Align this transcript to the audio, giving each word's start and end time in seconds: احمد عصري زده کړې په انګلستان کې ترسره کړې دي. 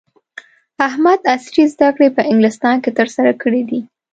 احمد 0.87 1.19
عصري 1.33 1.63
زده 1.73 1.89
کړې 1.95 2.09
په 2.15 2.21
انګلستان 2.31 2.75
کې 2.83 2.91
ترسره 2.99 3.31
کړې 3.41 3.61
دي. 3.69 3.81